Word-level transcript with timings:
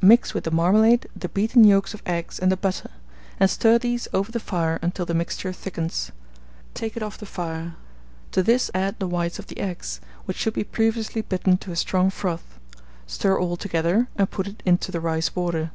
Mix 0.00 0.34
with 0.34 0.44
the 0.44 0.52
marmalade 0.52 1.08
the 1.16 1.28
beaten 1.28 1.64
yolks 1.64 1.94
of 1.94 2.02
eggs 2.06 2.38
and 2.38 2.52
the 2.52 2.56
butter, 2.56 2.90
and 3.40 3.50
stir 3.50 3.76
these 3.76 4.06
over 4.14 4.30
the 4.30 4.38
fire 4.38 4.78
until 4.82 5.04
the 5.04 5.14
mixture 5.14 5.52
thickens. 5.52 6.12
Take 6.74 6.96
it 6.96 7.02
off 7.02 7.18
the 7.18 7.26
fire; 7.26 7.74
to 8.30 8.40
this 8.44 8.70
add 8.72 8.96
the 9.00 9.08
whites 9.08 9.40
of 9.40 9.48
the 9.48 9.58
eggs, 9.58 10.00
which 10.26 10.36
should 10.36 10.54
be 10.54 10.62
previously 10.62 11.22
beaten 11.22 11.56
to 11.56 11.72
a 11.72 11.74
strong 11.76 12.10
froth; 12.10 12.60
stir 13.08 13.36
all 13.36 13.56
together, 13.56 14.06
and 14.14 14.30
put 14.30 14.46
it 14.46 14.62
into 14.64 14.92
the 14.92 15.00
rice 15.00 15.28
border. 15.30 15.72